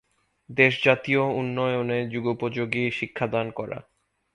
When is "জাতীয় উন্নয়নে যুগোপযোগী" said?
0.83-2.83